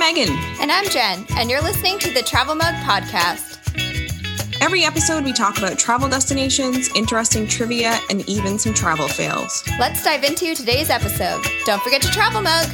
[0.00, 0.30] Megan.
[0.62, 3.58] And I'm Jen, and you're listening to the Travel Mug Podcast.
[4.62, 9.62] Every episode, we talk about travel destinations, interesting trivia, and even some travel fails.
[9.78, 11.44] Let's dive into today's episode.
[11.66, 12.66] Don't forget to travel mug.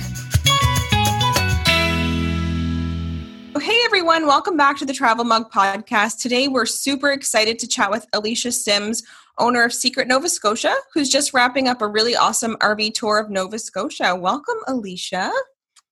[3.56, 4.29] Oh, hey, everyone.
[4.29, 6.20] Welcome back to the Travel Mug Podcast.
[6.20, 9.02] Today, we're super excited to chat with Alicia Sims,
[9.38, 13.30] owner of Secret Nova Scotia, who's just wrapping up a really awesome RV tour of
[13.30, 14.14] Nova Scotia.
[14.14, 15.32] Welcome, Alicia.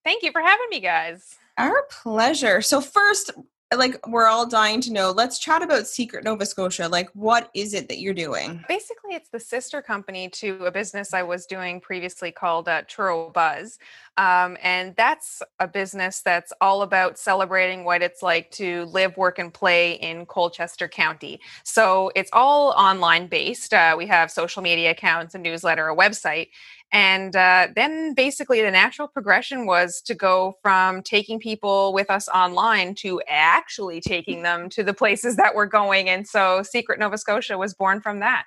[0.05, 1.37] Thank you for having me, guys.
[1.57, 2.61] Our pleasure.
[2.61, 3.31] So, first,
[3.77, 7.75] like we're all dying to know let's chat about secret nova scotia like what is
[7.75, 11.80] it that you're doing basically it's the sister company to a business i was doing
[11.80, 13.79] previously called uh, Truro buzz
[14.16, 19.38] um, and that's a business that's all about celebrating what it's like to live work
[19.38, 24.90] and play in colchester county so it's all online based uh, we have social media
[24.90, 26.48] accounts a newsletter a website
[26.95, 32.28] and uh, then basically the natural progression was to go from taking people with us
[32.28, 36.09] online to actually taking them to the places that we're going.
[36.09, 38.45] And so Secret Nova Scotia was born from that.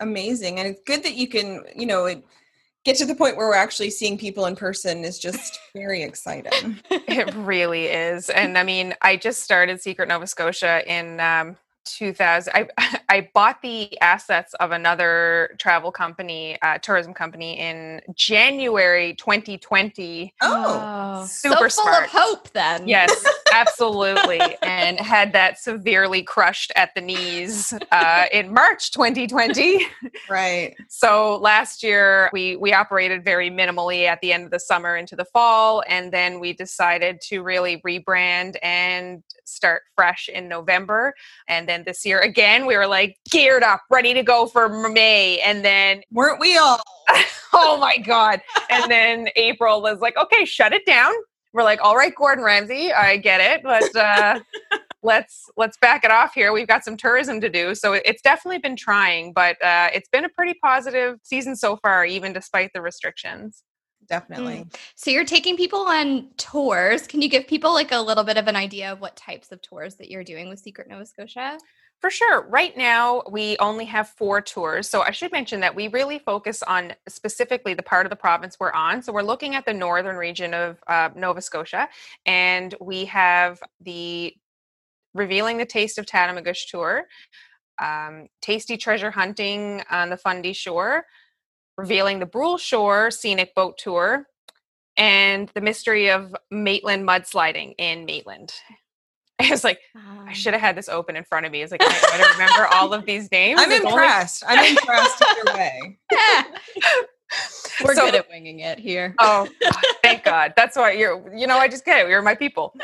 [0.00, 0.58] Amazing.
[0.58, 2.24] And it's good that you can, you know, it,
[2.86, 6.78] get to the point where we're actually seeing people in person is just very exciting.
[6.90, 8.30] it really is.
[8.30, 11.56] And I mean, I just started Secret Nova Scotia in um,
[11.86, 19.14] 2000 I, I bought the assets of another travel company uh, tourism company in january
[19.14, 22.04] 2020 oh super so full smart.
[22.04, 22.86] of hope then.
[22.86, 29.86] Yes absolutely and had that severely crushed at the knees uh, in march 2020
[30.28, 30.74] right.
[30.88, 35.16] So last year we we operated very minimally at the end of the summer into
[35.16, 41.14] the fall and then we decided to really rebrand and start fresh in november
[41.48, 42.20] and then then this year.
[42.20, 46.56] Again we were like geared up ready to go for may and then weren't we
[46.56, 46.80] all?
[47.52, 48.40] Oh my god.
[48.70, 51.12] And then april was like okay shut it down.
[51.52, 54.40] We're like all right gordon ramsay i get it but uh
[55.02, 56.52] let's let's back it off here.
[56.52, 57.74] We've got some tourism to do.
[57.74, 62.04] So it's definitely been trying but uh, it's been a pretty positive season so far
[62.04, 63.62] even despite the restrictions
[64.08, 64.64] definitely.
[64.64, 64.74] Mm.
[64.94, 67.06] So you're taking people on tours.
[67.06, 69.62] Can you give people like a little bit of an idea of what types of
[69.62, 71.58] tours that you're doing with Secret Nova Scotia?
[72.00, 72.46] For sure.
[72.48, 74.88] Right now, we only have four tours.
[74.88, 78.58] So I should mention that we really focus on specifically the part of the province
[78.60, 79.00] we're on.
[79.02, 81.88] So we're looking at the northern region of uh, Nova Scotia,
[82.26, 84.34] and we have the
[85.14, 87.06] Revealing the Taste of Tatamagouche tour,
[87.80, 91.06] um, Tasty Treasure Hunting on the Fundy Shore,
[91.76, 94.26] revealing the Brule Shore Scenic Boat Tour
[94.96, 98.52] and the mystery of Maitland mudsliding in Maitland.
[99.38, 101.60] I was like, um, I should have had this open in front of me.
[101.60, 103.60] It's like, I, I don't remember all of these names.
[103.62, 104.42] I'm impressed.
[104.48, 104.68] Only...
[104.68, 105.98] I'm impressed either way.
[107.84, 109.14] We're so, good at winging it here.
[109.18, 109.46] Oh,
[110.02, 110.54] thank God.
[110.56, 112.08] That's why you're, you know, I just get it.
[112.08, 112.74] You're my people.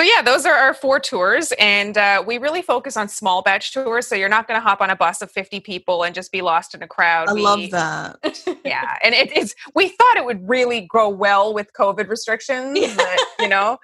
[0.00, 3.74] So yeah, those are our four tours, and uh, we really focus on small batch
[3.74, 4.06] tours.
[4.06, 6.40] So you're not going to hop on a bus of 50 people and just be
[6.40, 7.28] lost in a crowd.
[7.28, 8.16] I we, love that.
[8.64, 12.78] yeah, and it, it's we thought it would really grow well with COVID restrictions.
[12.80, 12.94] Yeah.
[12.96, 13.76] But, you know.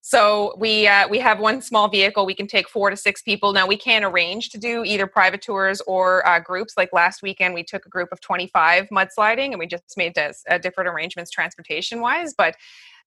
[0.00, 2.24] So we uh, we have one small vehicle.
[2.24, 3.52] We can take four to six people.
[3.52, 6.72] Now we can arrange to do either private tours or uh, groups.
[6.78, 10.56] Like last weekend, we took a group of 25 mudsliding, and we just made uh,
[10.56, 12.32] different arrangements transportation wise.
[12.32, 12.56] But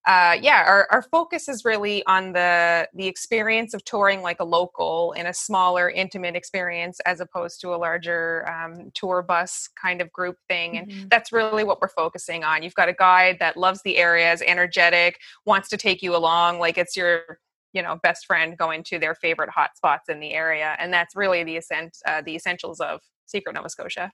[0.06, 4.44] uh, yeah, our, our focus is really on the the experience of touring like a
[4.44, 10.02] local in a smaller, intimate experience as opposed to a larger um, tour bus kind
[10.02, 10.76] of group thing.
[10.76, 11.08] And mm-hmm.
[11.08, 12.62] that's really what we're focusing on.
[12.62, 16.58] You've got a guide that loves the area, is energetic, wants to take you along,
[16.58, 17.38] like it's your
[17.72, 21.16] you know best friend going to their favorite hot spots in the area, and that's
[21.16, 24.12] really the essent uh, the essentials of Secret Nova Scotia.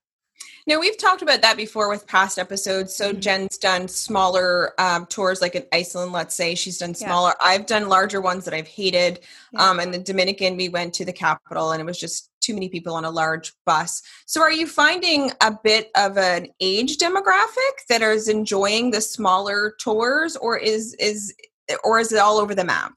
[0.67, 2.95] Now we've talked about that before with past episodes.
[2.95, 3.21] So mm-hmm.
[3.21, 6.13] Jen's done smaller um, tours, like in Iceland.
[6.13, 7.35] Let's say she's done smaller.
[7.41, 7.47] Yeah.
[7.49, 9.21] I've done larger ones that I've hated.
[9.53, 9.69] Yeah.
[9.69, 12.69] Um, and the Dominican, we went to the capital, and it was just too many
[12.69, 14.03] people on a large bus.
[14.27, 19.75] So, are you finding a bit of an age demographic that is enjoying the smaller
[19.81, 21.35] tours, or is is
[21.85, 22.93] or is it all over the map?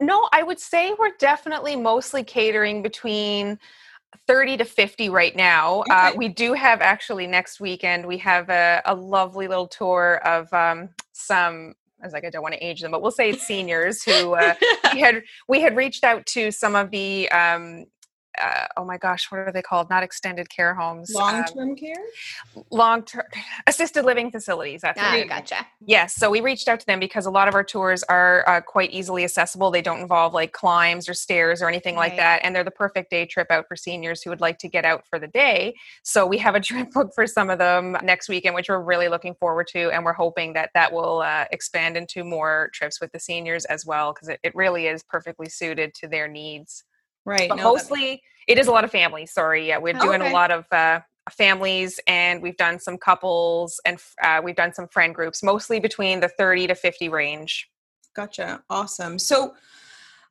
[0.00, 3.58] No, I would say we're definitely mostly catering between
[4.26, 5.80] 30 to 50 right now.
[5.80, 5.94] Uh, okay.
[5.94, 10.52] Uh, we do have actually next weekend, we have a, a lovely little tour of
[10.52, 11.74] um, some.
[12.02, 14.34] I was like, I don't want to age them, but we'll say it's seniors who
[14.34, 14.54] uh,
[14.94, 17.84] we had we had reached out to some of the um,
[18.38, 19.90] uh, oh my gosh, what are they called?
[19.90, 21.12] Not extended care homes.
[21.14, 21.94] Long term um, care?
[22.70, 23.24] Long term
[23.66, 24.82] assisted living facilities.
[24.82, 25.66] That's ah, gotcha.
[25.84, 26.14] Yes.
[26.14, 28.90] So we reached out to them because a lot of our tours are uh, quite
[28.92, 29.70] easily accessible.
[29.70, 32.10] They don't involve like climbs or stairs or anything right.
[32.10, 32.40] like that.
[32.44, 35.04] And they're the perfect day trip out for seniors who would like to get out
[35.08, 35.74] for the day.
[36.02, 39.08] So we have a trip booked for some of them next weekend, which we're really
[39.08, 39.90] looking forward to.
[39.90, 43.84] And we're hoping that that will uh, expand into more trips with the seniors as
[43.84, 46.84] well because it, it really is perfectly suited to their needs.
[47.24, 47.48] Right.
[47.48, 49.32] But no, mostly it is a lot of families.
[49.32, 49.68] Sorry.
[49.68, 49.78] Yeah.
[49.78, 50.30] We're doing okay.
[50.30, 51.00] a lot of uh,
[51.30, 56.20] families and we've done some couples and uh, we've done some friend groups, mostly between
[56.20, 57.68] the 30 to 50 range.
[58.14, 58.62] Gotcha.
[58.68, 59.18] Awesome.
[59.18, 59.54] So,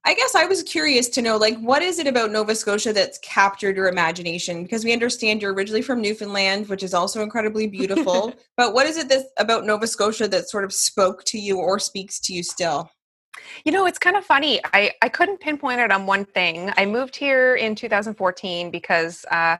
[0.05, 3.19] I guess I was curious to know, like, what is it about Nova Scotia that's
[3.19, 4.63] captured your imagination?
[4.63, 8.33] Because we understand you're originally from Newfoundland, which is also incredibly beautiful.
[8.57, 11.79] but what is it that about Nova Scotia that sort of spoke to you or
[11.79, 12.89] speaks to you still?
[13.65, 14.59] You know, it's kind of funny.
[14.73, 16.71] I, I couldn't pinpoint it on one thing.
[16.77, 19.57] I moved here in 2014 because uh,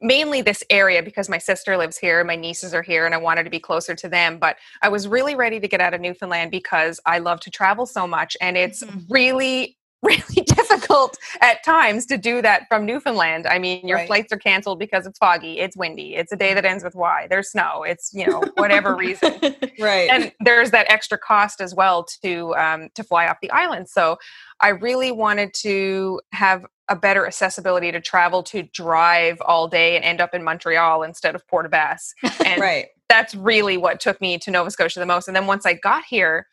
[0.00, 3.44] mainly this area, because my sister lives here, my nieces are here, and I wanted
[3.44, 4.38] to be closer to them.
[4.38, 7.86] But I was really ready to get out of Newfoundland because I love to travel
[7.86, 8.36] so much.
[8.40, 9.12] And it's mm-hmm.
[9.12, 13.46] really really difficult at times to do that from Newfoundland.
[13.46, 14.06] I mean, your right.
[14.06, 17.26] flights are canceled because it's foggy, it's windy, it's a day that ends with Y,
[17.30, 19.38] there's snow, it's you know whatever reason,
[19.80, 20.08] right?
[20.10, 23.88] And there's that extra cost as well to um, to fly off the island.
[23.88, 24.16] So
[24.60, 30.04] I really wanted to have a better accessibility to travel to drive all day and
[30.04, 32.14] end up in Montreal instead of Port aux Basques.
[32.46, 32.86] And right.
[33.08, 35.26] that's really what took me to Nova Scotia the most.
[35.26, 36.46] And then once I got here,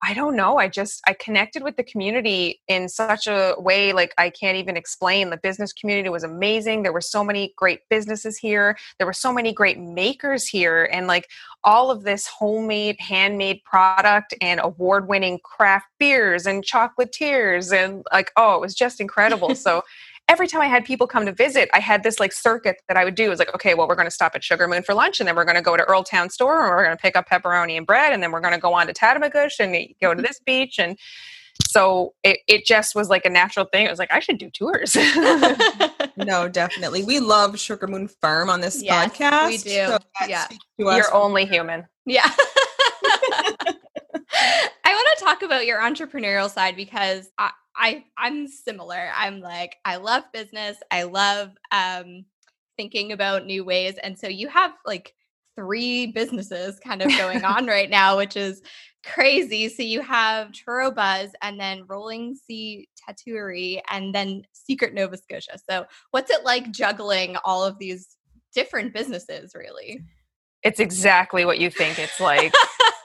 [0.00, 0.58] I don't know.
[0.58, 4.76] I just I connected with the community in such a way like I can't even
[4.76, 5.30] explain.
[5.30, 6.82] The business community was amazing.
[6.82, 8.78] There were so many great businesses here.
[8.98, 11.28] There were so many great makers here and like
[11.64, 18.54] all of this homemade handmade product and award-winning craft beers and chocolatiers and like oh,
[18.54, 19.54] it was just incredible.
[19.56, 19.82] so
[20.28, 23.04] every time I had people come to visit, I had this like circuit that I
[23.04, 23.24] would do.
[23.24, 25.28] It was like, okay, well, we're going to stop at Sugar Moon for lunch, and
[25.28, 27.76] then we're going to go to Earltown Store, and we're going to pick up pepperoni
[27.76, 30.26] and bread, and then we're going to go on to Tatamagouche and go to mm-hmm.
[30.26, 30.78] this beach.
[30.78, 30.98] And
[31.66, 33.86] so it, it just was like a natural thing.
[33.86, 34.96] It was like, I should do tours.
[36.16, 37.02] no, definitely.
[37.02, 39.48] We love Sugar Moon Farm on this yes, podcast.
[39.48, 39.86] We do.
[39.86, 39.98] So
[40.28, 40.46] yeah.
[40.76, 41.86] You're only human.
[42.06, 42.30] Yeah.
[45.18, 49.10] I want to talk about your entrepreneurial side because I, I I'm similar.
[49.16, 50.76] I'm like I love business.
[50.90, 52.24] I love um
[52.76, 55.14] thinking about new ways and so you have like
[55.56, 58.62] three businesses kind of going on right now which is
[59.04, 59.68] crazy.
[59.68, 65.58] So you have Truro Buzz and then Rolling Sea Tattooery and then Secret Nova Scotia.
[65.68, 68.16] So what's it like juggling all of these
[68.54, 70.00] different businesses really?
[70.62, 72.52] It's exactly what you think it's like.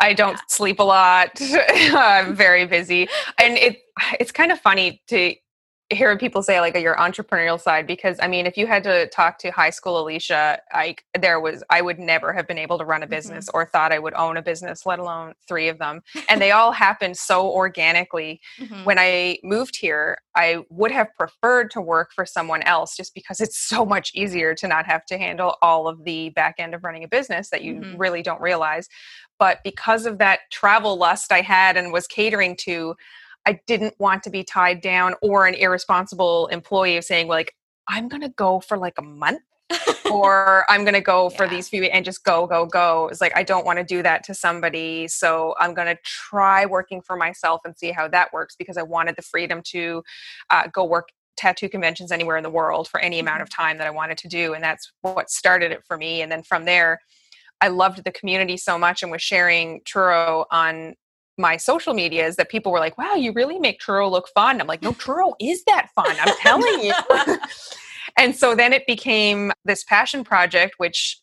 [0.00, 1.40] I don't sleep a lot.
[1.40, 3.08] I'm very busy.
[3.38, 3.78] And it
[4.20, 5.34] it's kind of funny to
[5.90, 9.38] hear people say like your entrepreneurial side because I mean if you had to talk
[9.38, 13.04] to high school Alicia I there was I would never have been able to run
[13.04, 13.56] a business mm-hmm.
[13.56, 16.72] or thought I would own a business let alone three of them and they all
[16.72, 18.82] happened so organically mm-hmm.
[18.84, 23.40] when I moved here I would have preferred to work for someone else just because
[23.40, 26.82] it's so much easier to not have to handle all of the back end of
[26.82, 27.96] running a business that you mm-hmm.
[27.96, 28.88] really don't realize
[29.38, 32.96] but because of that travel lust I had and was catering to
[33.46, 37.54] I didn't want to be tied down or an irresponsible employee of saying like
[37.88, 39.42] I'm going to go for like a month
[40.10, 43.08] or I'm going to go for these few and just go go go.
[43.08, 46.66] It's like I don't want to do that to somebody, so I'm going to try
[46.66, 50.02] working for myself and see how that works because I wanted the freedom to
[50.50, 53.62] uh, go work tattoo conventions anywhere in the world for any amount of mm-hmm.
[53.62, 56.42] time that I wanted to do and that's what started it for me and then
[56.42, 56.98] from there
[57.60, 60.94] I loved the community so much and was sharing Truro on
[61.38, 64.60] my social media is that people were like, wow, you really make Truro look fun.
[64.60, 66.16] I'm like, no, Truro is that fun.
[66.20, 66.94] I'm telling you.
[68.18, 71.20] and so then it became this passion project, which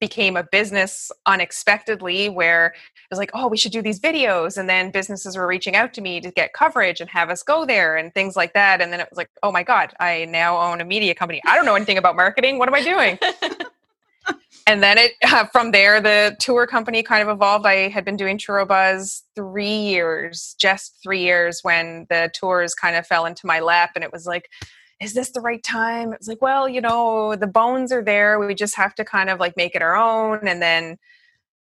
[0.00, 4.68] became a business unexpectedly where it was like oh we should do these videos and
[4.68, 7.96] then businesses were reaching out to me to get coverage and have us go there
[7.96, 10.80] and things like that and then it was like oh my god i now own
[10.80, 13.18] a media company i don't know anything about marketing what am i doing
[14.66, 17.66] and then it uh, from there the tour company kind of evolved.
[17.66, 22.96] I had been doing Truro buzz three years just three years when the tours kind
[22.96, 23.90] of fell into my lap.
[23.94, 24.48] And it was like
[25.00, 26.12] is this the right time?
[26.12, 28.38] It was like well you know the bones are there.
[28.38, 30.46] We just have to kind of like make it our own.
[30.46, 30.98] And then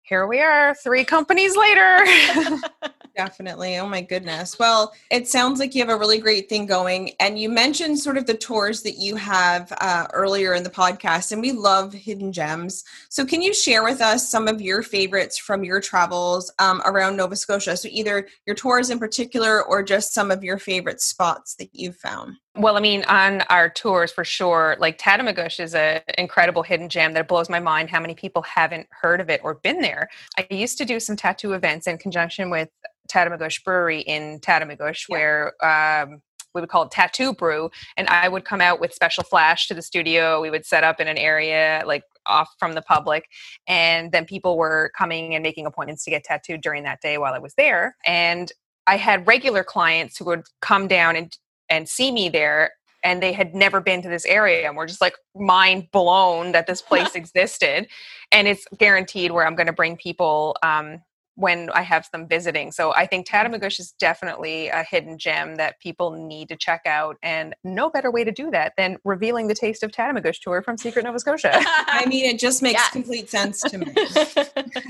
[0.03, 2.05] here we are three companies later
[3.15, 3.77] Definitely.
[3.77, 4.57] Oh my goodness.
[4.57, 7.11] Well, it sounds like you have a really great thing going.
[7.19, 11.31] And you mentioned sort of the tours that you have uh, earlier in the podcast,
[11.31, 12.83] and we love hidden gems.
[13.09, 17.17] So, can you share with us some of your favorites from your travels um, around
[17.17, 17.77] Nova Scotia?
[17.77, 21.97] So, either your tours in particular or just some of your favorite spots that you've
[21.97, 22.37] found.
[22.55, 27.13] Well, I mean, on our tours for sure, like Tatamagouche is an incredible hidden gem
[27.13, 30.07] that blows my mind how many people haven't heard of it or been there.
[30.37, 32.69] I used to do some tattoo events in conjunction with
[33.11, 35.15] Tatamagouche Brewery in Tatamagouche, yeah.
[35.15, 36.21] where um,
[36.53, 39.73] we would call it tattoo brew and i would come out with special flash to
[39.73, 43.27] the studio we would set up in an area like off from the public
[43.67, 47.33] and then people were coming and making appointments to get tattooed during that day while
[47.33, 48.51] i was there and
[48.85, 51.37] i had regular clients who would come down and
[51.73, 52.71] and see me there
[53.03, 56.67] and they had never been to this area and we're just like mind blown that
[56.67, 57.87] this place existed.
[58.31, 61.01] And it's guaranteed where i'm going to bring people um,
[61.35, 62.71] when I have them visiting.
[62.71, 67.17] So I think Tatamagouche is definitely a hidden gem that people need to check out.
[67.23, 70.77] And no better way to do that than revealing the taste of Tatamagouche tour from
[70.77, 71.51] Secret Nova Scotia.
[71.55, 72.91] I mean, it just makes yes.
[72.91, 73.85] complete sense to me.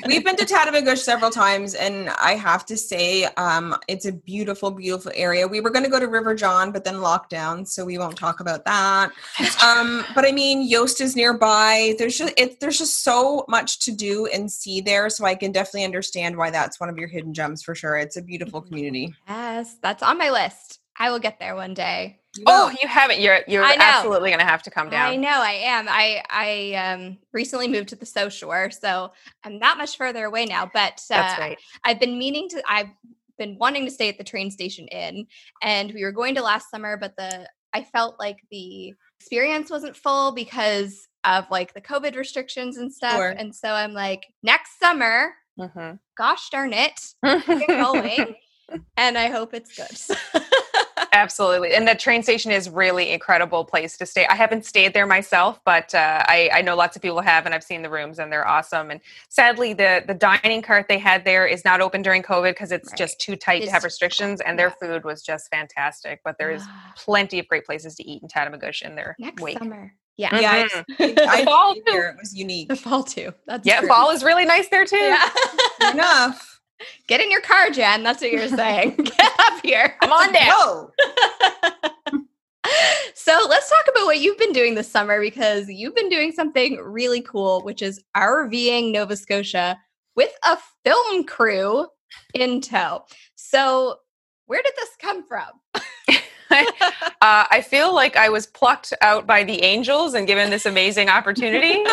[0.08, 4.72] We've been to Tatamagouche several times, and I have to say, um, it's a beautiful,
[4.72, 5.48] beautiful area.
[5.48, 8.40] We were going to go to River John, but then lockdown, so we won't talk
[8.40, 9.12] about that.
[9.64, 11.96] Um, but I mean, Yost is nearby.
[11.98, 15.52] There's just it, there's just so much to do and see there, so I can
[15.52, 17.96] definitely understand understand why that's one of your hidden gems for sure.
[17.96, 18.70] It's a beautiful mm-hmm.
[18.70, 19.16] community.
[19.28, 20.80] Yes, that's on my list.
[20.98, 22.20] I will get there one day.
[22.36, 23.20] You oh, you haven't.
[23.20, 25.12] You're you're absolutely going to have to come down.
[25.12, 25.30] I know.
[25.42, 25.88] I am.
[25.90, 29.12] I I um recently moved to the South Shore, so
[29.44, 30.70] I'm not much further away now.
[30.72, 31.58] But uh, that's right.
[31.84, 32.64] I've been meaning to.
[32.68, 32.90] I've
[33.38, 35.28] been wanting to stay at the train station inn,
[35.62, 39.96] and we were going to last summer, but the I felt like the experience wasn't
[39.96, 43.16] full because of like the COVID restrictions and stuff.
[43.16, 43.30] Sure.
[43.30, 45.96] And so I'm like, next summer Mm-hmm.
[46.18, 48.36] Gosh darn it, get going,
[48.98, 50.18] and I hope it's good.
[51.12, 54.26] Absolutely, and the train station is really incredible place to stay.
[54.26, 57.54] I haven't stayed there myself, but uh, I, I know lots of people have, and
[57.54, 58.90] I've seen the rooms, and they're awesome.
[58.90, 62.72] And sadly, the the dining cart they had there is not open during COVID because
[62.72, 62.98] it's right.
[62.98, 64.42] just too tight it's, to have restrictions.
[64.42, 66.22] And their food was just fantastic.
[66.24, 66.64] But there is
[66.98, 69.60] plenty of great places to eat in Tatamagouche in their next wake.
[69.60, 69.94] summer.
[70.18, 71.02] Yeah, mm-hmm.
[71.02, 71.28] yeah.
[71.30, 71.82] I, I fall too.
[71.86, 72.70] It was unique.
[72.70, 73.34] The fall too.
[73.48, 73.80] That's yeah.
[73.80, 73.88] True.
[73.88, 74.98] Fall is really nice there too.
[74.98, 75.30] Yeah.
[75.92, 76.62] Enough.
[77.08, 78.04] Get in your car, Jen.
[78.04, 78.96] That's what you're saying.
[79.04, 79.96] Get up here.
[80.02, 80.90] Come on down.
[83.16, 86.78] so let's talk about what you've been doing this summer because you've been doing something
[86.78, 89.78] really cool, which is RVing Nova Scotia
[90.16, 91.88] with a film crew
[92.34, 93.06] in tow.
[93.36, 93.98] So
[94.46, 95.48] where did this come from?
[97.22, 101.10] uh, I feel like I was plucked out by the angels and given this amazing
[101.10, 101.84] opportunity.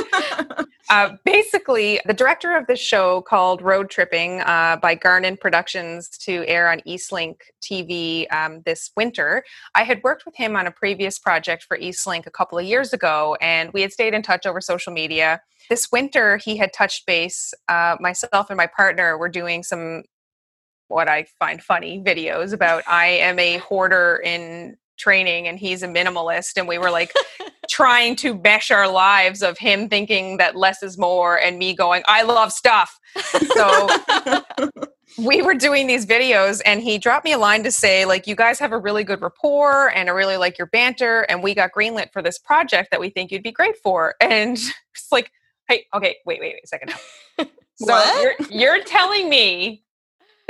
[0.90, 6.45] uh, basically, the director of this show called Road Tripping uh, by Garnin Productions to
[6.47, 9.45] air on Eastlink TV um, this winter.
[9.75, 12.93] I had worked with him on a previous project for Eastlink a couple of years
[12.93, 15.40] ago, and we had stayed in touch over social media.
[15.69, 17.55] This winter, he had touched base.
[17.69, 20.02] Uh, myself and my partner were doing some
[20.90, 25.88] what I find funny videos about I am a hoarder in training and he's a
[25.88, 27.12] minimalist and we were like
[27.70, 32.02] trying to mesh our lives of him thinking that less is more and me going
[32.06, 32.99] I love stuff.
[33.54, 33.88] So
[35.18, 38.35] we were doing these videos and he dropped me a line to say like you
[38.35, 41.70] guys have a really good rapport and I really like your banter and we got
[41.73, 44.56] greenlit for this project that we think you'd be great for and
[44.94, 45.30] it's like
[45.68, 46.88] hey okay wait wait wait a second
[47.38, 47.47] now.
[47.76, 48.20] so
[48.50, 49.85] you're, you're telling me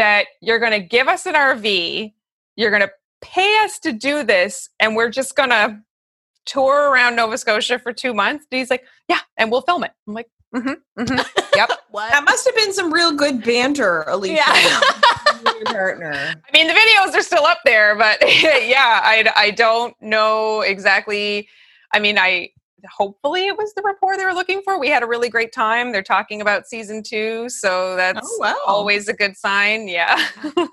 [0.01, 2.11] that you're going to give us an RV,
[2.57, 2.91] you're going to
[3.21, 5.79] pay us to do this, and we're just going to
[6.47, 8.47] tour around Nova Scotia for two months.
[8.51, 9.91] And he's like, yeah, and we'll film it.
[10.09, 11.41] I'm like, mm-hmm, mm-hmm.
[11.55, 11.71] yep.
[11.91, 12.11] what?
[12.13, 14.37] That must have been some real good banter, Alicia.
[14.37, 14.81] Yeah.
[15.45, 16.13] your partner.
[16.15, 21.47] I mean, the videos are still up there, but yeah, I, I don't know exactly.
[21.93, 22.53] I mean, I
[22.89, 24.79] hopefully it was the rapport they were looking for.
[24.79, 25.93] We had a really great time.
[25.93, 28.57] They're talking about season two, so oh, that's oh, wow.
[28.67, 29.89] always a good sign.
[29.89, 30.27] Yeah.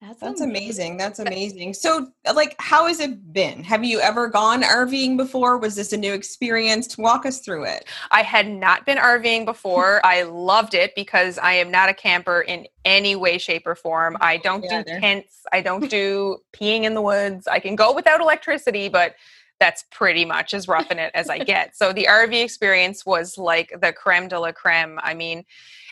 [0.00, 0.96] That's, That's amazing.
[0.96, 1.74] That's amazing.
[1.74, 3.64] So, like, how has it been?
[3.64, 5.58] Have you ever gone RVing before?
[5.58, 6.96] Was this a new experience?
[6.96, 7.86] Walk us through it.
[8.12, 10.00] I had not been RVing before.
[10.06, 14.16] I loved it because I am not a camper in any way, shape, or form.
[14.20, 15.42] I don't yeah, do tents.
[15.50, 17.48] I don't do peeing in the woods.
[17.48, 19.16] I can go without electricity, but
[19.60, 21.76] that's pretty much as rough in it as I get.
[21.76, 24.98] So the RV experience was like the creme de la creme.
[25.02, 25.44] I mean,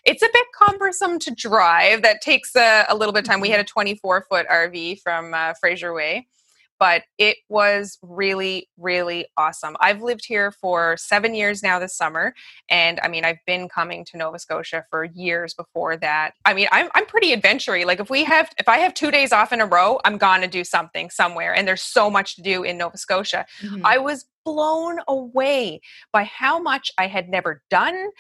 [0.05, 2.03] it's a bit cumbersome to drive.
[2.03, 3.41] That takes a, a little bit of time.
[3.41, 6.27] We had a 24 foot RV from uh, Fraserway
[6.79, 9.77] but it was really, really awesome.
[9.81, 12.35] I've lived here for seven years now this summer.
[12.69, 16.35] And I mean, I've been coming to Nova Scotia for years before that.
[16.45, 17.85] I mean, I'm, I'm pretty adventurous.
[17.85, 20.43] Like if we have, if I have two days off in a row, I'm going
[20.43, 21.55] to do something somewhere.
[21.55, 23.47] And there's so much to do in Nova Scotia.
[23.63, 23.85] Mm-hmm.
[23.85, 25.81] I was blown away
[26.13, 28.11] by how much I had never done,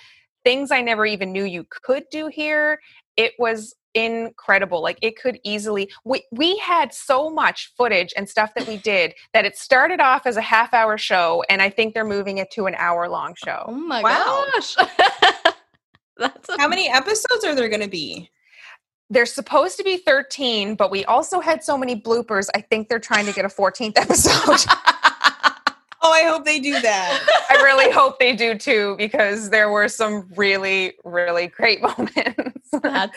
[0.44, 2.80] things I never even knew you could do here.
[3.16, 4.82] It was incredible.
[4.82, 9.14] Like it could easily we we had so much footage and stuff that we did
[9.32, 12.50] that it started off as a half hour show and I think they're moving it
[12.52, 13.64] to an hour long oh show.
[13.66, 14.44] Oh my Wow.
[14.54, 14.76] gosh.
[16.18, 18.30] That's a- How many episodes are there going to be?
[19.10, 22.48] There's supposed to be 13, but we also had so many bloopers.
[22.56, 24.64] I think they're trying to get a 14th episode.
[26.02, 27.44] oh, I hope they do that.
[27.50, 32.55] I really hope they do too because there were some really really great moments.
[32.82, 33.16] That's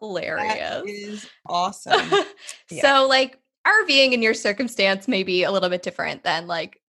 [0.00, 0.82] hilarious.
[0.86, 2.10] is awesome.
[2.80, 6.80] So, like, RVing in your circumstance may be a little bit different than like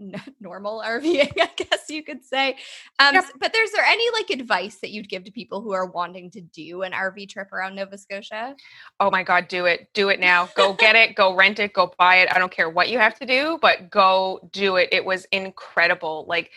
[0.00, 2.56] n- normal RVing, I guess you could say.
[2.98, 3.24] Um, Yep.
[3.38, 6.40] But there's there any like advice that you'd give to people who are wanting to
[6.40, 8.56] do an RV trip around Nova Scotia?
[9.00, 9.88] oh my god, do it.
[9.94, 10.48] Do it now.
[10.56, 12.28] Go get it, go rent it, go buy it.
[12.34, 14.88] I don't care what you have to do, but go do it.
[14.92, 16.24] It was incredible.
[16.28, 16.50] Like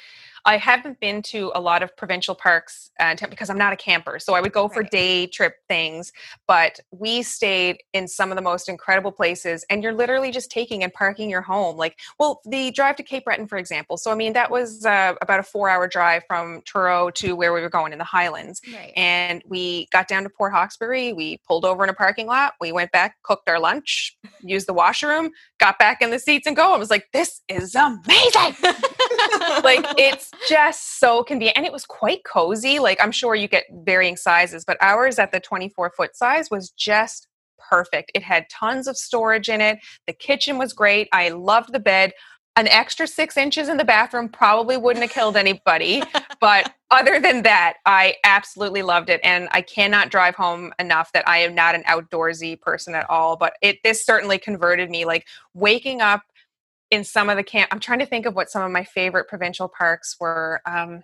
[0.45, 4.19] I haven't been to a lot of provincial parks uh, because I'm not a camper.
[4.19, 4.91] So I would go for Right.
[4.91, 6.11] day trip things,
[6.47, 10.83] but we stayed in some of the most incredible places and you're literally just taking
[10.83, 11.77] and parking your home.
[11.77, 13.97] Like, well, the drive to Cape Breton, for example.
[13.97, 17.51] So, I mean, that was uh, about a four hour drive from Truro to where
[17.53, 18.93] we were going in the Highlands Right.
[18.95, 21.13] and we got down to Port Hawkesbury.
[21.13, 22.53] We pulled over in a parking lot.
[22.61, 26.55] We went back, cooked our lunch, used the washroom, got back in the seats and
[26.55, 26.73] go.
[26.73, 28.55] I was like, this is amazing.
[29.63, 31.57] like it's just so convenient.
[31.57, 32.79] And it was quite cozy.
[32.79, 36.69] Like I'm sure you get varying sizes, but ours at the 24 foot size was
[36.71, 37.27] just
[37.69, 38.11] perfect.
[38.13, 39.79] It had tons of storage in it.
[40.07, 41.07] The kitchen was great.
[41.11, 42.13] I loved the bed.
[42.57, 46.01] An extra six inches in the bathroom probably wouldn't have killed anybody.
[46.39, 49.19] but other than that, I absolutely loved it.
[49.23, 53.35] And I cannot drive home enough that I am not an outdoorsy person at all.
[53.35, 55.03] But it this certainly converted me.
[55.03, 56.21] Like waking up
[56.91, 59.27] in some of the camp i'm trying to think of what some of my favorite
[59.27, 61.03] provincial parks were um,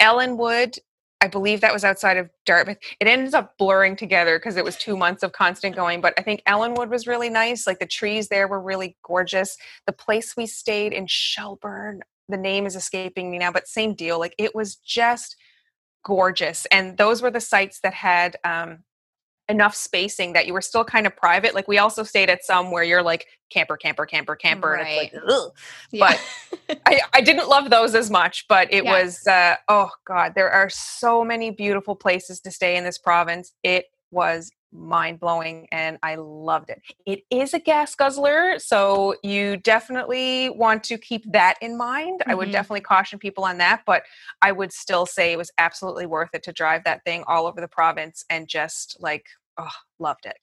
[0.00, 0.78] ellenwood
[1.20, 2.78] i believe that was outside of dartmouth.
[3.00, 6.22] It ends up blurring together because it was two months of constant going but i
[6.22, 9.56] think ellenwood was really nice like the trees there were really gorgeous.
[9.86, 14.18] The place we stayed in shelburne the name is escaping me now but same deal
[14.18, 15.36] like it was just
[16.04, 18.84] gorgeous and those were the sites that had um,
[19.48, 21.54] enough spacing that you were still kind of private.
[21.54, 24.96] Like we also stayed at some where you're like camper, camper, camper, camper, and it's
[24.96, 25.22] like.
[25.90, 26.16] Yeah.
[26.86, 29.02] I, I didn't love those as much, but it Yeah.
[29.02, 33.52] was uh, oh god, there are so many beautiful places to stay in this province.
[33.62, 36.82] It was mind blowing and I loved it.
[37.06, 42.22] It is a gas guzzler, so you definitely want to keep that in mind.
[42.26, 42.52] I would Mhm.
[42.52, 44.02] definitely caution people on that, but
[44.42, 47.60] I would still say it was absolutely worth it to drive that thing all over
[47.60, 49.26] the province and just like
[49.60, 50.36] oh, loved it.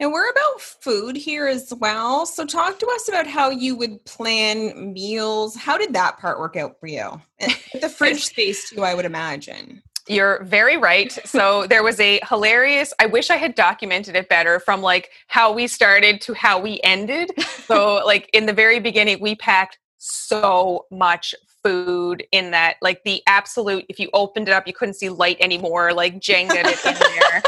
[0.00, 2.24] And we're about food here as well.
[2.24, 5.56] So talk to us about how you would plan meals.
[5.56, 7.20] How did that part work out for you?
[7.80, 9.82] The fridge space too, I would imagine.
[10.08, 11.12] You're very right.
[11.24, 15.52] So there was a hilarious, I wish I had documented it better from like how
[15.52, 17.30] we started to how we ended.
[17.66, 23.22] So like in the very beginning, we packed so much food in that like the
[23.26, 26.94] absolute if you opened it up you couldn't see light anymore like jenga it in
[26.94, 27.42] there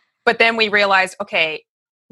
[0.24, 1.62] but then we realized okay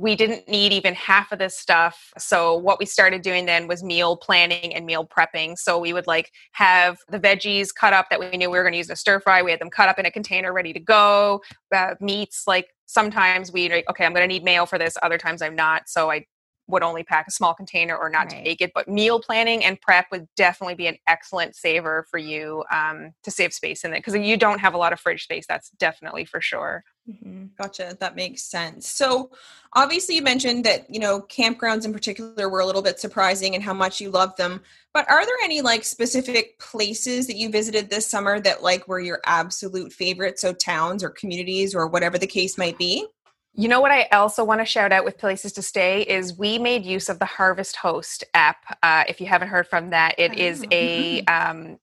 [0.01, 2.11] we didn't need even half of this stuff.
[2.17, 5.59] So what we started doing then was meal planning and meal prepping.
[5.59, 8.73] So we would like have the veggies cut up that we knew we were going
[8.73, 9.43] to use in a stir fry.
[9.43, 11.43] We had them cut up in a container ready to go.
[11.75, 14.97] Uh, meats like sometimes we okay i'm going to need mayo for this.
[15.03, 15.89] Other times i'm not.
[15.89, 16.25] So i
[16.67, 18.45] would only pack a small container or not Right.
[18.45, 18.71] take it.
[18.75, 23.31] But meal planning and prep would definitely be an excellent saver for you um, to
[23.31, 23.99] save space in it.
[23.99, 27.51] Because you don't have a lot of fridge space that's definitely for sure Mhm.
[27.57, 27.97] Gotcha.
[27.99, 28.89] That makes sense.
[28.91, 29.31] So,
[29.73, 33.65] obviously, you mentioned that you know campgrounds in particular were a little bit surprising and
[33.65, 34.61] how much you love them.
[34.93, 39.01] But are there any like specific places that you visited this summer that like were
[39.01, 40.39] your absolute favorite?
[40.39, 43.07] So towns or communities or whatever the case might be.
[43.55, 46.59] You know what I also want to shout out with places to stay is we
[46.59, 48.79] made use of the Harvest Host app.
[48.83, 50.69] Uh, if you haven't heard from that, it is Oh.
[50.71, 51.79] a um,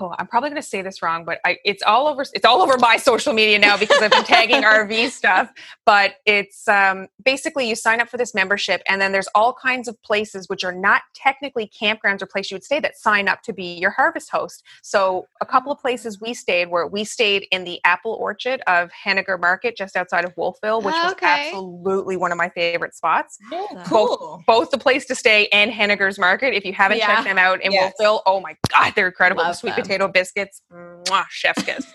[0.00, 2.22] oh, I'm probably going to say this wrong, but I, it's all over.
[2.32, 5.52] It's all over my social media now because I've been tagging RV stuff.
[5.86, 9.88] But it's um, basically you sign up for this membership, and then there's all kinds
[9.88, 13.42] of places which are not technically campgrounds or places you would stay that sign up
[13.42, 14.62] to be your Harvest Host.
[14.82, 18.90] So a couple of places we stayed where we stayed in the apple orchard of
[19.06, 21.26] Hennigar Market, just outside of Wolfville, which was Okay.
[21.48, 24.44] absolutely one of my favorite spots Oh, cool.
[24.46, 26.54] both the place to stay and Hennigar's Market.
[26.54, 27.06] If you haven't Yeah.
[27.06, 27.94] checked them out in Yes.
[27.98, 29.42] Wolfville, oh my god, they're incredible.
[29.42, 29.83] Love the sweet.
[29.84, 31.86] Potato biscuits, mwah, chef's kiss.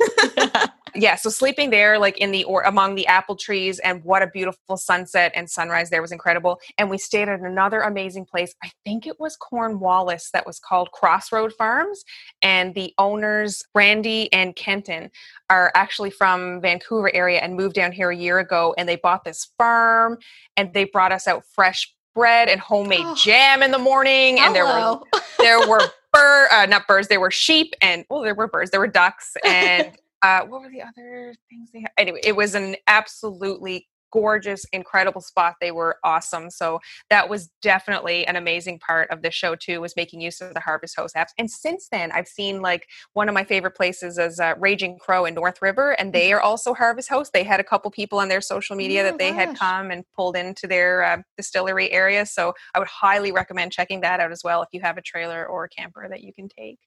[0.96, 4.28] yeah, so sleeping there, like in the or among the apple trees, and what a
[4.28, 6.60] beautiful sunset and sunrise there was incredible.
[6.78, 8.54] And we stayed at another amazing place.
[8.64, 12.04] I think it was Cornwallis that was called Crossroad Farms,
[12.42, 15.10] and the owners Randy and Kenton
[15.50, 19.24] are actually from Vancouver area and moved down here a year ago, and they bought
[19.24, 20.18] this farm,
[20.56, 24.56] and they brought us out fresh bread and homemade oh, jam in the morning, and
[24.56, 25.06] hello.
[25.40, 28.48] there were there were bird, uh, not birds, there were sheep, and well, there were
[28.48, 31.92] birds, there were ducks, and uh, what were the other things they had?
[31.98, 35.56] Anyway, it was an absolutely gorgeous, incredible spot.
[35.62, 36.50] They were awesome.
[36.50, 40.54] So that was definitely an amazing part of the show too, was making use of
[40.54, 41.32] the Harvest Host apps.
[41.38, 45.26] And since then, I've seen like one of my favorite places is uh, Raging Crow
[45.26, 47.34] in North River, and they are also Harvest Host.
[47.34, 49.40] They had a couple people on their social media oh that they gosh.
[49.40, 52.26] had come and pulled into their uh, distillery area.
[52.26, 55.46] So I would highly recommend checking that out as well if you have a trailer
[55.46, 56.80] or a camper that you can take.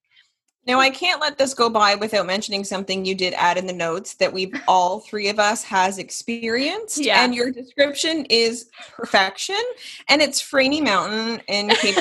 [0.66, 3.72] Now, I can't let this go by without mentioning something you did add in the
[3.72, 6.98] notes that we've all three of us has experienced.
[6.98, 7.24] Yeah.
[7.24, 9.60] And your description is perfection.
[10.08, 11.96] And it's Franey Mountain in Cape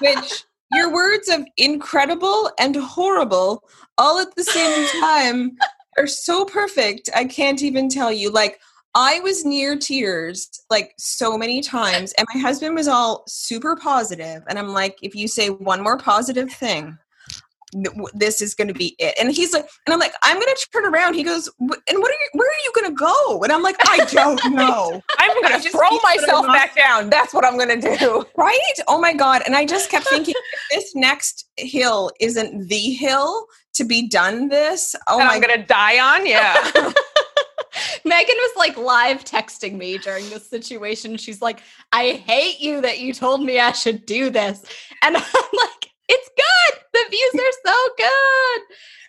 [0.00, 3.64] which your words of incredible and horrible
[3.98, 5.56] all at the same time
[5.98, 7.10] are so perfect.
[7.14, 8.30] I can't even tell you.
[8.30, 8.60] Like,
[8.96, 14.42] I was near tears like so many times, and my husband was all super positive,
[14.48, 16.96] And I'm like, if you say one more positive thing,
[18.14, 19.14] this is going to be it.
[19.20, 21.14] And he's like, and I'm like, I'm going to turn around.
[21.14, 23.42] He goes, and what are you, where are you going to go?
[23.42, 25.02] And I'm like, I don't know.
[25.18, 27.10] I'm going to throw myself back down.
[27.10, 28.24] That's what I'm going to do.
[28.36, 28.58] Right?
[28.88, 29.42] Oh my God.
[29.46, 30.34] And I just kept thinking,
[30.70, 34.94] this next hill isn't the hill to be done this.
[35.08, 36.26] Oh and my I'm going to die on.
[36.34, 36.92] Yeah.
[38.04, 41.16] Megan was like live texting me during this situation.
[41.16, 41.60] She's like,
[41.92, 44.62] I hate you that you told me I should do this.
[45.02, 45.73] And I'm like,
[46.08, 46.80] it's good.
[46.92, 48.62] The views are so good.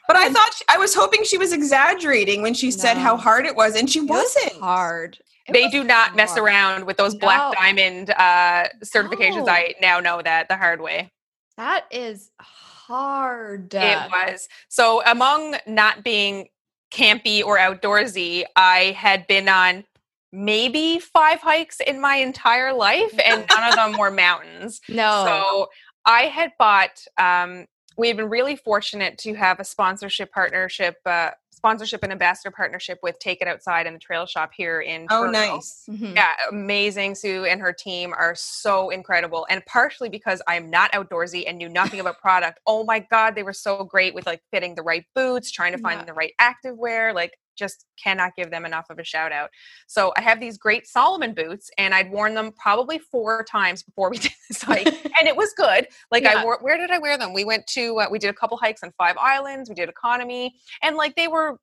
[0.08, 3.46] But I thought she, I was hoping she was exaggerating when she said how hard
[3.46, 5.18] it was, and she it wasn't was hard.
[5.48, 6.18] It they do not hard.
[6.18, 7.20] mess around with those no.
[7.20, 9.46] black diamond uh, certifications.
[9.46, 9.52] No.
[9.52, 11.12] I now know that the hard way.
[11.58, 13.74] That is hard.
[13.74, 14.48] It was.
[14.70, 16.50] So among not being
[16.92, 19.86] campy or outdoorsy, I had been on
[20.32, 24.82] maybe five hikes in my entire life, and none of them were mountains.
[24.90, 25.26] No.
[25.26, 25.68] So
[26.06, 27.04] I had bought.
[27.18, 27.66] Um,
[27.98, 33.00] we have been really fortunate to have a sponsorship partnership, uh, sponsorship and ambassador partnership
[33.02, 35.08] with Take It Outside and the Trail Shop here in.
[35.10, 35.86] Oh, nice!
[35.90, 36.16] Mm-hmm.
[36.16, 37.16] Yeah, amazing.
[37.16, 41.70] Sue and her team are so incredible, and partially because I'm not outdoorsy and knew
[41.70, 42.60] nothing about product.
[42.68, 45.80] Oh my god, they were so great with like fitting the right boots, trying to
[45.80, 46.06] find yeah.
[46.06, 47.14] the right active wear.
[47.14, 49.50] Like just cannot give them enough of a shout out.
[49.88, 54.10] So I have these great Salomon boots, and I'd worn them probably four times before
[54.10, 54.88] we did this hike,
[55.20, 55.88] and it was good.
[56.12, 56.40] Like yeah.
[56.40, 57.34] I wore, where did I wear them?
[57.34, 59.70] We went to, uh, we did a couple hikes on five islands.
[59.70, 61.58] We did economy, and like they were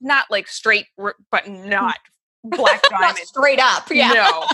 [0.00, 0.86] not like straight,
[1.30, 1.96] but not
[2.44, 3.88] black diamond, straight up.
[3.90, 4.12] Yeah.
[4.12, 4.46] No.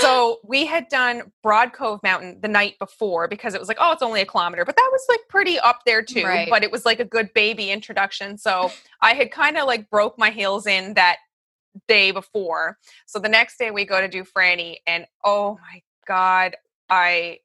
[0.00, 3.92] So we had done Broad Cove Mountain the night before because it was like, oh,
[3.92, 6.24] it's only a kilometer, but that was like pretty up there too.
[6.24, 6.48] Right.
[6.50, 8.38] But it was like a good baby introduction.
[8.38, 11.16] So I had kind of like broke my heels in that
[11.88, 12.78] day before.
[13.06, 16.56] So the next day we go to do Franey, and oh my god,
[16.88, 17.40] I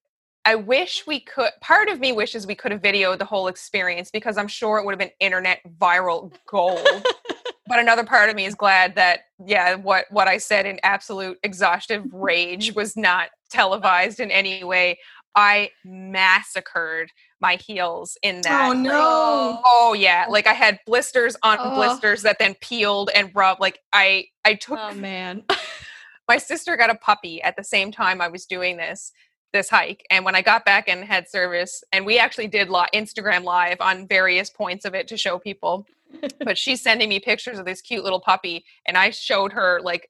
[0.46, 1.52] I wish we could.
[1.62, 4.86] Part of me wishes we could have videoed the whole experience because I'm sure it
[4.86, 6.80] would have been internet viral gold.
[7.72, 11.40] but another part of me is glad that yeah what what i said in absolute
[11.44, 14.98] exhaustive rage was not televised in any way.
[15.34, 18.70] I massacred my heels in that.
[18.70, 19.62] Oh no.
[19.64, 20.32] Oh yeah oh.
[20.32, 21.76] like i had blisters on oh.
[21.76, 25.44] blisters that then peeled and rubbed like i i took oh man.
[26.28, 29.12] my sister got a puppy at the same time i was doing this
[29.54, 33.44] this hike and when i got back and had service and we actually did instagram
[33.44, 35.86] live on various points of it to show people
[36.40, 40.10] but she's sending me pictures of this cute little puppy and i showed her like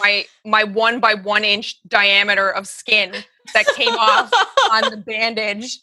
[0.00, 3.12] my my one by one inch diameter of skin
[3.54, 4.30] that came off
[4.72, 5.80] on the bandage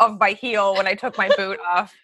[0.00, 1.94] of my heel when i took my boot off.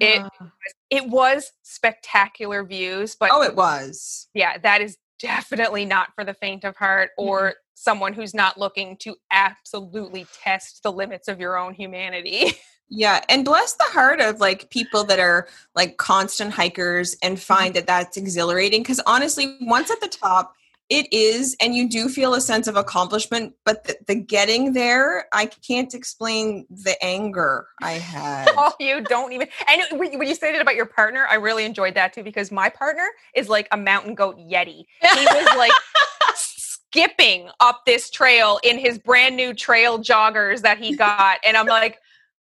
[0.00, 0.50] It ah.
[0.90, 4.28] it was spectacular views but oh it was.
[4.34, 7.56] Yeah that is definitely not for the faint of heart or mm-hmm.
[7.74, 12.52] someone who's not looking to absolutely test the limits of your own humanity
[12.90, 17.42] Yeah, and bless the heart of like people that are like constant hikers and mm-hmm.
[17.42, 20.54] find that that's exhilarating because honestly, once at the top,
[20.90, 25.26] it is and you do feel a sense of accomplishment, but the, the getting there,
[25.32, 28.50] I can't explain the anger I had.
[28.56, 29.48] oh, you don't even.
[29.68, 32.68] And when you said it about your partner, I really enjoyed that too because my
[32.68, 34.84] partner is like a mountain goat yeti.
[35.00, 35.72] He was like
[36.34, 41.66] skipping up this trail in his brand new trail joggers that he got and I'm
[41.66, 41.98] like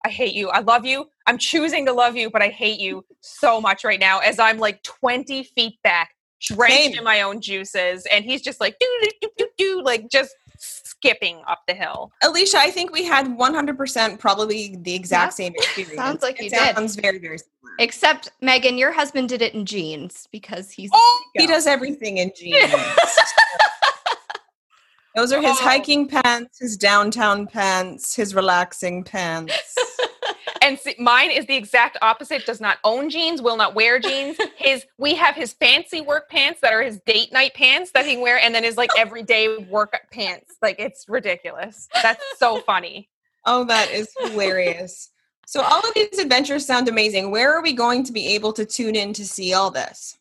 [0.05, 0.48] I hate you.
[0.48, 1.07] I love you.
[1.27, 4.59] I'm choosing to love you, but I hate you so much right now as I'm
[4.59, 6.98] like 20 feet back, drenched Same.
[6.98, 8.07] in my own juices.
[8.11, 12.12] And he's just like, do, do, do, do, do, like just skipping up the hill.
[12.22, 15.96] Alicia, I think we had 100% probably the exact same experience.
[15.96, 16.74] sounds like it you did.
[16.77, 17.77] Sounds very, very similar.
[17.79, 20.90] Except, Megan, your husband did it in jeans because he's.
[20.92, 22.72] Oh, he does everything in jeans.
[25.14, 25.64] Those are his oh.
[25.64, 29.74] hiking pants, his downtown pants, his relaxing pants.
[30.62, 32.47] And see, mine is the exact opposite.
[32.47, 34.37] Does not own jeans, will not wear jeans.
[34.57, 38.14] His we have his fancy work pants that are his date night pants that he
[38.14, 40.57] can wear, and then his like everyday work pants.
[40.62, 41.88] Like it's ridiculous.
[42.03, 43.09] That's so funny.
[43.44, 45.11] Oh, that is hilarious.
[45.47, 47.31] So all of these adventures sound amazing.
[47.31, 50.18] Where are we going to be able to tune in to see all this?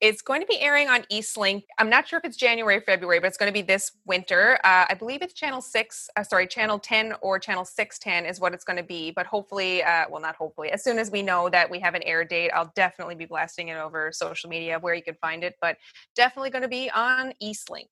[0.00, 1.64] It's going to be airing on Eastlink.
[1.78, 4.58] I'm not sure if it's January or February, but it's going to be this winter.
[4.62, 8.54] Uh, I believe it's channel six, uh, sorry, channel 10 or channel 610 is what
[8.54, 9.10] it's going to be.
[9.10, 12.02] But hopefully, uh, well, not hopefully, as soon as we know that we have an
[12.04, 15.56] air date, I'll definitely be blasting it over social media where you can find it.
[15.60, 15.78] But
[16.14, 17.88] definitely going to be on Eastlink.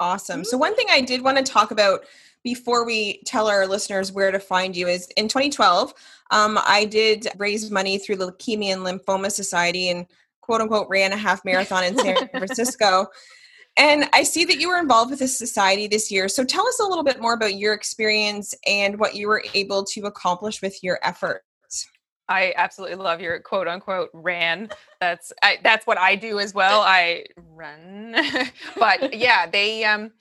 [0.00, 0.42] Awesome.
[0.42, 2.04] So, one thing I did want to talk about
[2.42, 5.94] before we tell our listeners where to find you is in 2012,
[6.32, 9.90] um, I did raise money through the Leukemia and Lymphoma Society.
[9.90, 10.06] And
[10.42, 13.06] quote unquote ran a half marathon in San Francisco.
[13.76, 16.28] And I see that you were involved with this society this year.
[16.28, 19.84] So tell us a little bit more about your experience and what you were able
[19.84, 21.88] to accomplish with your efforts.
[22.28, 24.68] I absolutely love your quote unquote ran.
[25.00, 26.80] That's I, that's what I do as well.
[26.80, 28.14] I run,
[28.78, 30.12] but yeah, they um,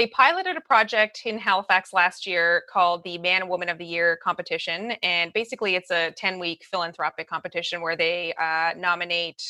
[0.00, 3.84] they piloted a project in Halifax last year called the Man and Woman of the
[3.84, 4.92] Year competition.
[5.02, 9.42] And basically, it's a 10 week philanthropic competition where they uh, nominate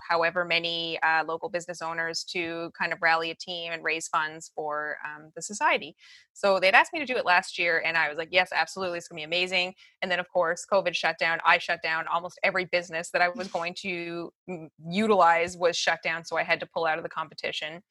[0.00, 4.50] however many uh, local business owners to kind of rally a team and raise funds
[4.54, 5.94] for um, the society.
[6.32, 8.96] So they'd asked me to do it last year, and I was like, yes, absolutely,
[8.96, 9.74] it's gonna be amazing.
[10.00, 11.38] And then, of course, COVID shut down.
[11.44, 12.06] I shut down.
[12.06, 16.24] Almost every business that I was going to mm, utilize was shut down.
[16.24, 17.82] So I had to pull out of the competition.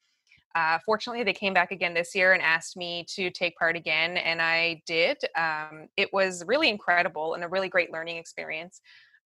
[0.54, 4.16] Uh, fortunately, they came back again this year and asked me to take part again,
[4.16, 5.18] and I did.
[5.36, 8.80] Um, it was really incredible and a really great learning experience.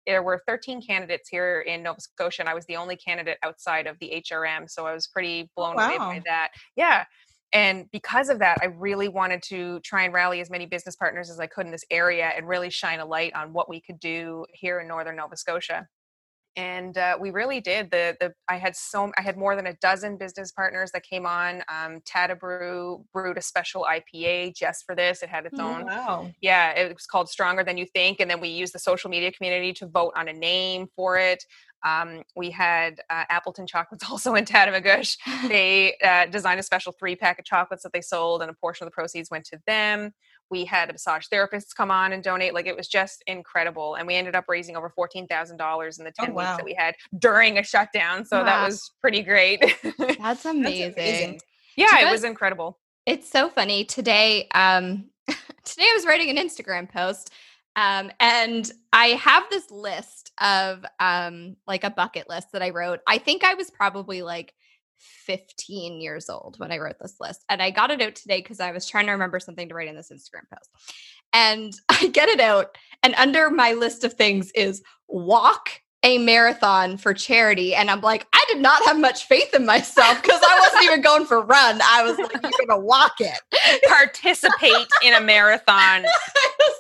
[0.08, 3.86] There were 13 candidates here in Nova Scotia, and I was the only candidate outside
[3.86, 5.88] of the HRM, so I was pretty oh, blown wow.
[5.88, 6.50] away by that.
[6.76, 7.06] Yeah.
[7.52, 11.30] And because of that, I really wanted to try and rally as many business partners
[11.30, 14.00] as I could in this area and really shine a light on what we could
[14.00, 15.88] do here in northern Nova Scotia
[16.56, 19.74] and uh, we really did the the i had so i had more than a
[19.76, 24.96] dozen business partners that came on um tata brew brewed a special ipa just for
[24.96, 28.20] this it had its oh, own wow yeah it was called stronger than you think
[28.20, 31.44] and then we used the social media community to vote on a name for it
[31.86, 35.18] um, we had uh, Appleton Chocolates also in Tatamagouche.
[35.48, 38.86] They uh, designed a special three pack of chocolates that they sold, and a portion
[38.86, 40.12] of the proceeds went to them
[40.50, 44.08] we had a massage therapist come on and donate like it was just incredible and
[44.08, 46.42] we ended up raising over $14000 in the 10 oh, wow.
[46.42, 48.44] weeks that we had during a shutdown so wow.
[48.44, 51.40] that was pretty great that's amazing, that's amazing.
[51.76, 56.90] yeah it was incredible it's so funny today um today i was writing an instagram
[56.90, 57.32] post
[57.76, 63.00] um and i have this list of um like a bucket list that i wrote
[63.08, 64.54] i think i was probably like
[65.00, 67.44] 15 years old when I wrote this list.
[67.50, 69.88] And I got it out today because I was trying to remember something to write
[69.88, 70.70] in this Instagram post.
[71.34, 72.78] And I get it out.
[73.04, 77.76] And under my list of things is walk a marathon for charity.
[77.76, 81.02] And I'm like, I did not have much faith in myself because I wasn't even
[81.02, 81.80] going for run.
[81.84, 83.40] I was like, you're going to walk it.
[83.88, 86.06] Participate in a marathon.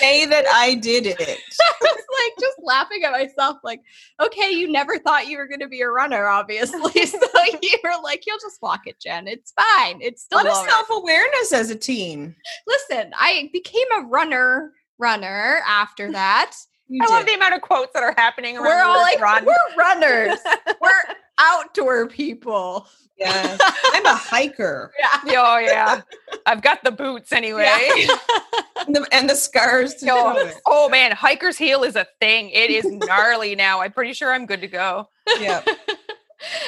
[0.00, 1.18] say that I did it.
[1.20, 3.80] I was like just laughing at myself, like,
[4.20, 7.06] okay, you never thought you were going to be a runner, obviously.
[7.06, 7.18] so
[7.62, 9.28] you're like, you'll just walk it, Jen.
[9.28, 10.00] It's fine.
[10.00, 12.34] It's still a self awareness as a teen.
[12.66, 16.54] Listen, I became a runner runner after that.
[16.90, 17.12] You I did.
[17.12, 18.66] love the amount of quotes that are happening around.
[18.66, 19.46] We're all like, run.
[19.46, 20.38] we're runners.
[20.80, 22.88] we're outdoor people.
[23.16, 24.92] Yeah, I'm a hiker.
[24.98, 25.40] Yeah.
[25.40, 26.00] Oh yeah.
[26.46, 27.64] I've got the boots anyway.
[27.64, 28.16] Yeah.
[28.86, 29.94] and, the, and, the, scars.
[30.04, 32.50] Oh, oh, man, hiker's heel is a thing.
[32.50, 33.82] It is gnarly now.
[33.82, 35.08] I'm pretty sure I'm good to go.
[35.38, 35.62] Yeah.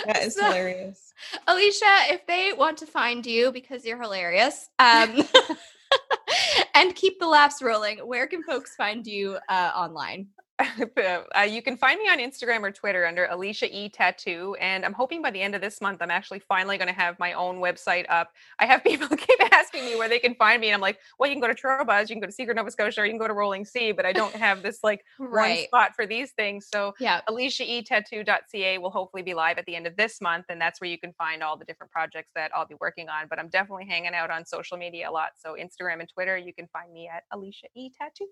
[0.04, 1.14] That is so, hilarious.
[1.46, 5.24] Alicia, if they want to find you because you're hilarious, um,
[6.74, 10.28] and keep the laughs rolling, where can folks find you uh, online?
[11.36, 14.92] uh, you can find me on Instagram or Twitter under Alicia E Tattoo, and I'm
[14.92, 17.56] hoping by the end of this month, I'm actually finally going to have my own
[17.56, 18.32] website up.
[18.58, 21.28] I have people keep asking me where they can find me, and I'm like, well,
[21.28, 23.12] you can go to Truro Buzz, you can go to Secret Nova Scotia, or you
[23.12, 25.56] can go to Rolling Sea, but I don't have this like right.
[25.56, 26.68] one spot for these things.
[26.72, 30.80] So yeah, AliciaETattoo.ca will hopefully be live at the end of this month, and that's
[30.80, 33.26] where you can find all the different projects that I'll be working on.
[33.28, 36.52] But I'm definitely hanging out on social media a lot, so Instagram and Twitter, you
[36.52, 38.26] can find me at Alicia E Tattoo.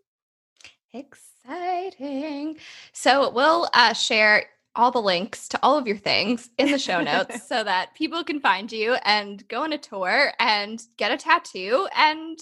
[0.93, 2.57] Exciting.
[2.93, 7.03] So we'll uh, share all the links to all of your things in the show
[7.03, 11.17] notes so that people can find you and go on a tour and get a
[11.17, 12.39] tattoo and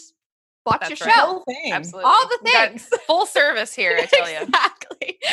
[0.67, 1.15] watch That's your right.
[1.15, 1.45] show.
[1.73, 2.11] Absolutely.
[2.11, 2.89] All the We got things.
[3.07, 4.39] Full service here, I tell you.
[4.43, 5.19] exactly.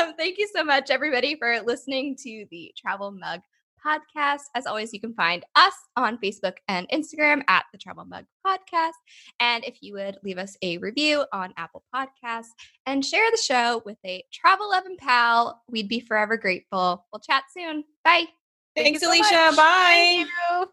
[0.00, 3.40] Um, thank you so much, everybody, for listening to the Travel Mug
[3.84, 4.42] podcast.
[4.54, 8.92] As always, you can find us on Facebook and Instagram at the Travel Mug Podcast.
[9.40, 12.50] And if you would leave us a review on Apple Podcasts
[12.86, 17.06] and share the show with a travel loving pal, we'd be forever grateful.
[17.12, 17.84] We'll chat soon.
[18.04, 18.26] Bye.
[18.74, 19.46] Thank you Thanks, so Alicia.
[19.46, 19.56] much.
[19.56, 20.24] Bye.
[20.50, 20.70] Thank.